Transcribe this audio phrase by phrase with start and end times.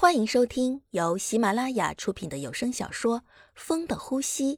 [0.00, 3.18] 欢迎收听由喜马拉雅出品的有声小说
[3.56, 4.54] 《风的呼吸》，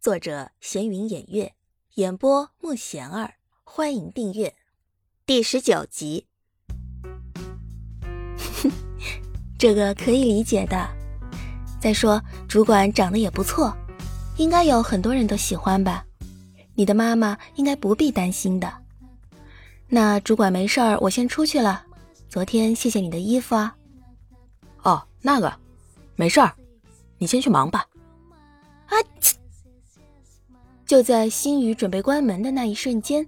[0.00, 1.54] 作者闲云掩月，
[1.94, 3.34] 演播慕贤儿。
[3.62, 4.56] 欢迎订阅
[5.24, 6.26] 第十九集。
[9.56, 10.88] 这个可以理解的。
[11.80, 13.72] 再说，主管长得也不错，
[14.36, 16.04] 应该有很多人都喜欢吧？
[16.74, 18.68] 你的妈妈应该不必担心的。
[19.86, 21.86] 那主管没事儿，我先出去了。
[22.28, 23.76] 昨天谢谢你的衣服啊。
[24.82, 25.52] 哦，那个，
[26.16, 26.52] 没事儿，
[27.18, 27.86] 你先去忙吧。
[28.86, 28.94] 啊！
[30.84, 33.26] 就在心雨准备关门的那一瞬间，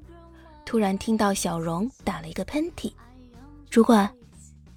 [0.64, 2.92] 突然听到小荣打了一个喷嚏。
[3.70, 4.12] 主管，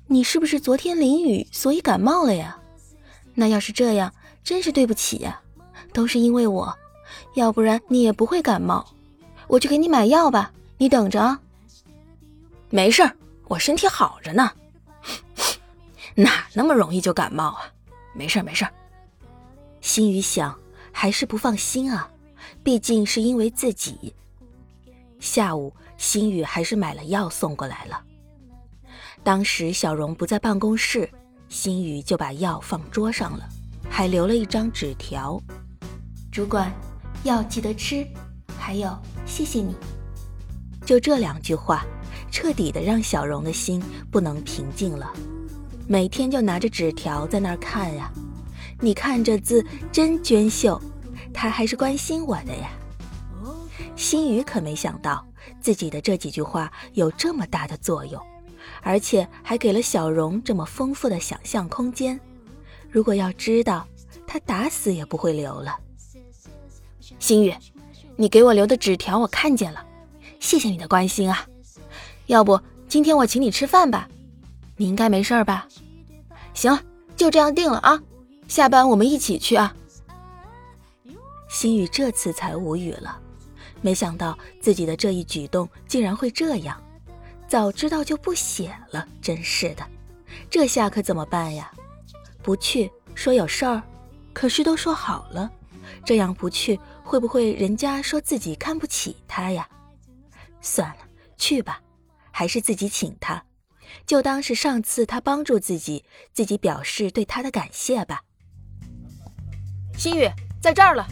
[0.06, 2.58] 你是不是昨天淋雨，所以感冒了呀？
[3.34, 4.14] 那要是这样，
[4.44, 5.42] 真是对不起呀，
[5.92, 6.74] 都是因为我，
[7.34, 8.86] 要不然你也不会感冒。
[9.48, 11.40] 我去给你买药吧，你等着啊。
[12.70, 13.12] 没事儿。
[13.50, 14.52] 我身体好着呢，
[16.20, 17.72] 哪那么容易就感冒啊？
[18.16, 18.74] 没事儿没事儿。
[19.82, 20.58] 心雨想，
[20.92, 22.10] 还是不放心啊，
[22.64, 24.16] 毕竟是因为自己。
[25.20, 28.04] 下午，心雨还是买了药送过来了。
[29.24, 31.08] 当时小荣不在办公室，
[31.50, 33.48] 心雨就把药放桌上了，
[33.88, 35.40] 还留了一张纸条
[36.34, 36.74] ：“主管，
[37.24, 38.04] 药记得吃，
[38.58, 39.76] 还有谢谢你。”
[40.84, 41.86] 就这两句话。
[42.30, 43.82] 彻底的让小荣的心
[44.12, 45.14] 不能平静了，
[45.88, 48.12] 每天就拿着纸条在那儿看呀。
[48.80, 50.80] 你看这字真娟秀，
[51.34, 52.70] 他还是关心我的呀。
[53.96, 55.26] 心雨可没想到
[55.62, 58.22] 自己的这几句话有这么大的作用，
[58.84, 62.20] 而且还给了小荣这么丰富的想象空间。
[62.92, 63.88] 如果要知道，
[64.28, 65.76] 他打死也不会留了。
[67.18, 67.54] 心雨，
[68.16, 69.84] 你给我留的纸条我看见了，
[70.40, 71.48] 谢谢你的关心啊。
[72.28, 74.08] 要不今天我请你吃饭吧，
[74.78, 75.68] 你应该没事吧？
[76.54, 76.80] 行，
[77.16, 78.02] 就这样定了啊！
[78.48, 79.76] 下班我们一起去啊！
[81.50, 83.20] 心雨这次才无语了，
[83.82, 86.82] 没想到自己的这一举动竟然会这样，
[87.48, 89.86] 早知道就不写了，真是的，
[90.50, 91.72] 这下可怎么办呀？
[92.44, 93.82] 不去说有事儿，
[94.32, 95.50] 可是都说好了，
[96.06, 99.68] 这样不去会不会人家说自己看不起他呀？
[100.62, 100.98] 算了，
[101.36, 101.82] 去吧。
[102.30, 103.44] 还是自己请他，
[104.06, 106.04] 就当是上次他帮助自己，
[106.34, 108.22] 自己表示对他的感谢吧。
[109.98, 110.30] 心雨
[110.62, 111.08] 在这儿了，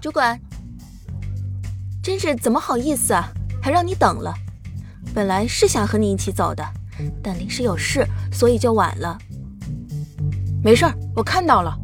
[0.00, 0.40] 主管，
[2.02, 3.28] 真是怎么好意思啊，
[3.62, 4.34] 还让你等了。
[5.14, 6.64] 本来是想和你一起走的，
[7.22, 9.18] 但临时有事，所以就晚了。
[10.64, 11.76] 没事儿，我看到了，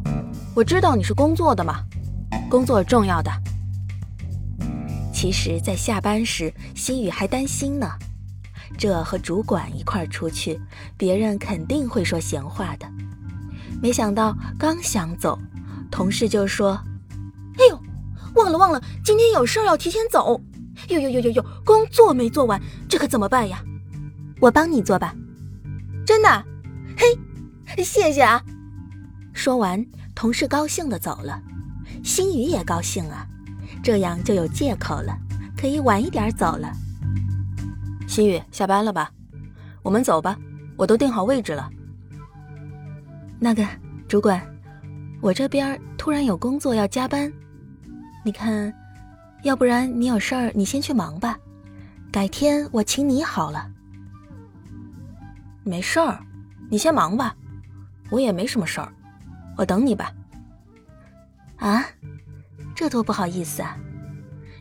[0.55, 1.83] 我知道你是工作的嘛，
[2.49, 3.31] 工作重要的。
[5.13, 7.91] 其实，在下班时，心雨还担心呢。
[8.77, 10.59] 这和主管一块出去，
[10.97, 12.89] 别人肯定会说闲话的。
[13.81, 15.37] 没想到刚想走，
[15.91, 16.81] 同事就说
[17.57, 17.81] ：“哎呦，
[18.35, 20.41] 忘了忘了，今天有事要提前走。
[20.87, 23.61] 呦呦呦呦呦，工作没做完，这可怎么办呀？
[24.39, 25.13] 我帮你做吧。
[26.05, 26.45] 真的？
[26.97, 28.41] 嘿，谢谢啊。”
[29.33, 31.41] 说完，同事高兴的走了，
[32.03, 33.25] 心雨也高兴啊。
[33.81, 35.17] 这样就有借口了，
[35.57, 36.71] 可以晚一点走了。
[38.09, 39.11] 心雨，下班了吧？
[39.83, 40.35] 我们走吧，
[40.75, 41.69] 我都定好位置了。
[43.39, 43.63] 那个
[44.07, 44.41] 主管，
[45.21, 47.31] 我这边突然有工作要加班，
[48.25, 48.73] 你看，
[49.43, 51.37] 要不然你有事儿你先去忙吧，
[52.11, 53.69] 改天我请你好了。
[55.63, 56.19] 没事儿，
[56.67, 57.35] 你先忙吧，
[58.09, 58.91] 我也没什么事儿，
[59.55, 60.11] 我等你吧。
[61.57, 61.85] 啊？
[62.73, 63.77] 这多不好意思啊！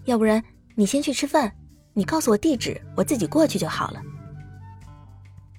[0.04, 0.42] 要不然
[0.74, 1.50] 你先去吃饭，
[1.94, 4.02] 你告诉我地址，我自己过去就好了。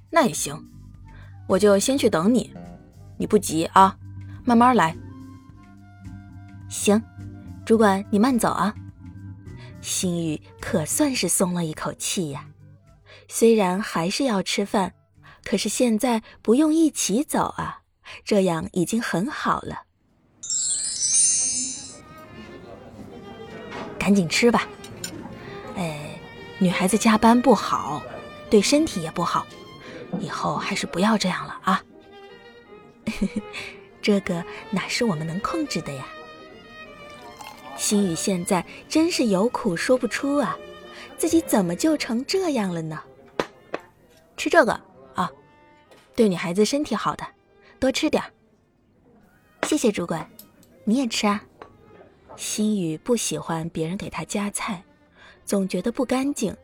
[0.10, 0.58] 那也行，
[1.48, 2.54] 我就先去等你，
[3.18, 3.98] 你不急啊，
[4.46, 4.96] 慢慢来。
[6.70, 7.02] 行，
[7.66, 8.74] 主管你慢走啊。
[9.82, 12.48] 心雨可算是松了一口气呀，
[13.28, 14.94] 虽然还是要吃饭，
[15.44, 17.82] 可是现在不用一起走啊，
[18.24, 19.84] 这样已经很好了。
[23.98, 24.68] 赶紧吃吧，
[26.60, 28.04] 女孩子加班不好，
[28.50, 29.48] 对身体也不好，
[30.20, 31.84] 以后还是不要这样了啊。
[34.02, 36.06] 这个哪是我们能控制的呀？
[37.78, 40.58] 心雨现在真是有苦说不出啊，
[41.18, 43.02] 自己怎么就成这样了呢？
[44.36, 44.74] 吃这个
[45.16, 45.32] 啊，
[46.14, 47.26] 对女孩子身体好的，
[47.80, 48.22] 多吃点
[49.64, 50.30] 谢谢主管，
[50.84, 51.42] 你也吃啊。
[52.36, 54.84] 心雨不喜欢别人给他夹菜，
[55.50, 56.56] 总觉得不干净。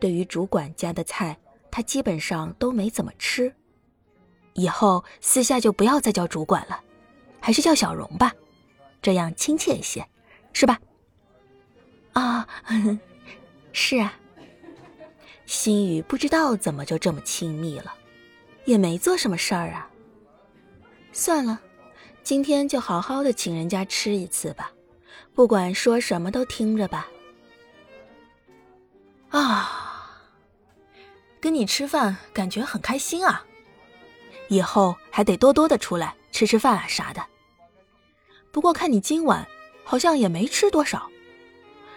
[0.00, 1.38] 对于主管家的菜，
[1.70, 3.54] 他基本上都没怎么吃。
[4.54, 6.80] 以后私下就不要再叫主管了，
[7.38, 8.32] 还是叫小荣吧，
[9.02, 10.08] 这样亲切一些，
[10.54, 10.80] 是吧？
[12.14, 12.48] 啊，
[13.72, 14.14] 是啊。
[15.44, 17.92] 心雨不知道怎么就这么亲密了，
[18.64, 19.90] 也没做什么事儿啊。
[21.12, 21.60] 算了，
[22.22, 24.72] 今天就好好的请人家吃一次吧，
[25.34, 27.06] 不管说什么都听着吧。
[29.40, 30.20] 啊，
[31.40, 33.44] 跟你吃饭感觉很开心啊，
[34.46, 37.20] 以后还得多多的出来吃吃饭啊啥的。
[38.52, 39.44] 不过看你今晚
[39.82, 41.10] 好像也没吃多少，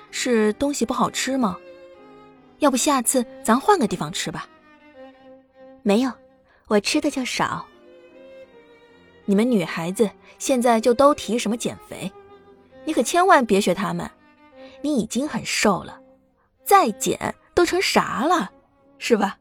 [0.10, 1.56] 是东西不好吃吗？
[2.57, 4.50] 要不下次咱换个地方吃吧。
[5.84, 6.12] 没有，
[6.66, 7.68] 我吃的就少。
[9.25, 12.12] 你们女孩子现在就都提什么减肥，
[12.84, 14.10] 你可千万别学他们。
[14.81, 16.00] 你已经很瘦了，
[16.67, 18.51] 再减都成啥了，
[18.99, 19.39] 是吧？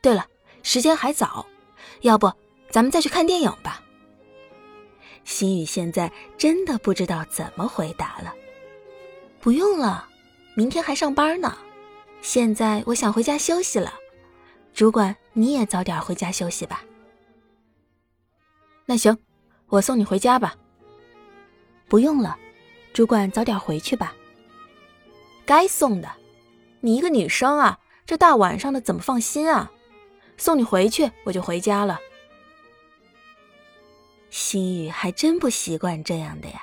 [0.00, 0.26] 对了，
[0.62, 1.44] 时间还早，
[2.02, 2.32] 要不
[2.70, 3.82] 咱们再去看电影吧。
[5.24, 8.32] 心雨现在真的不知道怎么回答了。
[9.40, 10.08] 不用了，
[10.54, 11.58] 明天还上班呢。
[12.22, 13.92] 现在我想回家休息了，
[14.72, 16.84] 主管你也早点回家休息吧。
[18.86, 19.18] 那行，
[19.66, 20.54] 我送你回家吧。
[21.88, 22.38] 不用了，
[22.92, 24.14] 主管早点回去吧。
[25.44, 26.08] 该送的，
[26.80, 29.70] 你一个女生啊，这大晚上的怎么放心啊？
[30.36, 32.00] 送你回去，我就回家了。
[34.30, 36.62] 心雨还真不习惯这样的呀，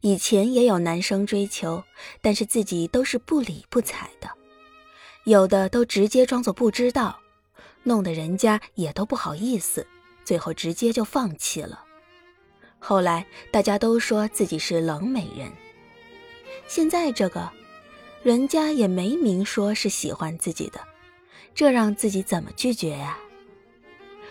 [0.00, 1.84] 以前也有男生追求，
[2.20, 4.28] 但是自己都是不理不睬的。
[5.24, 7.20] 有的都直接装作不知道，
[7.84, 9.86] 弄得人家也都不好意思，
[10.24, 11.84] 最后直接就放弃了。
[12.80, 15.50] 后来大家都说自己是冷美人，
[16.66, 17.48] 现在这个，
[18.22, 20.80] 人家也没明说是喜欢自己的，
[21.54, 23.18] 这让自己怎么拒绝呀？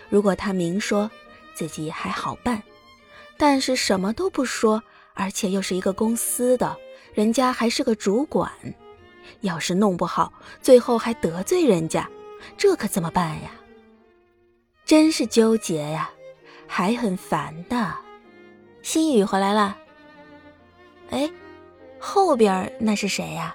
[0.08, 1.10] 如果他明说，
[1.54, 2.62] 自己还好办，
[3.36, 6.74] 但是什么都不说，而且又是一个公司的，
[7.12, 8.50] 人家还是个主管。
[9.42, 12.08] 要是弄不好，最后还得罪人家，
[12.56, 13.50] 这可怎么办呀？
[14.86, 16.10] 真是纠结呀，
[16.66, 17.94] 还很烦的。
[18.80, 19.76] 心雨回来了。
[21.10, 21.30] 哎，
[21.98, 23.54] 后边那是谁呀？